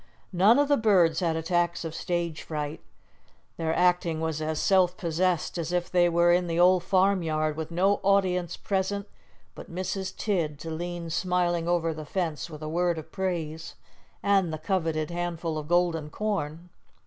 [0.33, 2.81] None of the birds had attacks of stage fright
[3.57, 7.55] their acting was as self possessed as if they were in the old farm yard
[7.55, 9.07] with no audience present
[9.53, 10.15] but Mrs.
[10.15, 13.75] Tidd to lean smiling over the fence with a word of praise,
[14.23, 16.71] and the coveted handful of golden corn.